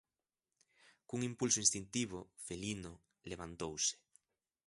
Cun 1.07 1.21
impulso 1.29 1.61
instintivo, 1.65 2.19
felino, 2.45 2.93
levantouse; 3.29 3.95